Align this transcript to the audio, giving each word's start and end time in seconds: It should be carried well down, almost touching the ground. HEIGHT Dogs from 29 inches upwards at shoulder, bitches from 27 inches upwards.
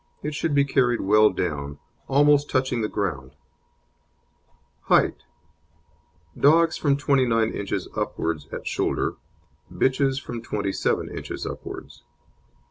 It 0.23 0.33
should 0.33 0.55
be 0.55 0.65
carried 0.65 1.01
well 1.01 1.29
down, 1.29 1.77
almost 2.07 2.49
touching 2.49 2.81
the 2.81 2.87
ground. 2.89 3.35
HEIGHT 4.85 5.25
Dogs 6.35 6.75
from 6.75 6.97
29 6.97 7.51
inches 7.53 7.87
upwards 7.95 8.47
at 8.51 8.65
shoulder, 8.65 9.17
bitches 9.71 10.19
from 10.19 10.41
27 10.41 11.15
inches 11.15 11.45
upwards. 11.45 12.01